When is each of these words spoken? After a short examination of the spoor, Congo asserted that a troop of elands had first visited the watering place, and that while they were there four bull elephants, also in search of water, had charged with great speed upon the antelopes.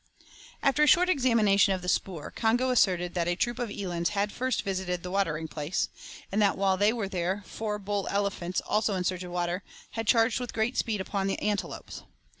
After 0.63 0.81
a 0.81 0.87
short 0.87 1.09
examination 1.09 1.75
of 1.75 1.83
the 1.83 1.87
spoor, 1.87 2.31
Congo 2.35 2.71
asserted 2.71 3.13
that 3.13 3.27
a 3.27 3.35
troop 3.35 3.59
of 3.59 3.69
elands 3.69 4.09
had 4.17 4.31
first 4.31 4.63
visited 4.63 5.03
the 5.03 5.11
watering 5.11 5.47
place, 5.47 5.89
and 6.31 6.41
that 6.41 6.57
while 6.57 6.75
they 6.75 6.91
were 6.91 7.07
there 7.07 7.43
four 7.45 7.77
bull 7.77 8.07
elephants, 8.09 8.61
also 8.61 8.95
in 8.95 9.03
search 9.03 9.21
of 9.21 9.31
water, 9.31 9.61
had 9.91 10.07
charged 10.07 10.39
with 10.39 10.53
great 10.53 10.75
speed 10.75 11.01
upon 11.01 11.27
the 11.27 11.39
antelopes. 11.39 12.01